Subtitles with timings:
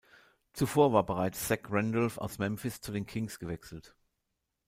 [0.53, 3.95] Zuvor war bereits Zach Randolph aus Memphis zu den Kings gewechselt.